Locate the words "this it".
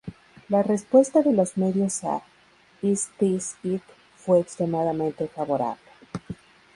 3.19-3.83